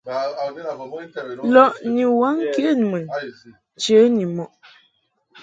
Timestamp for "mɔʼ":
4.35-4.49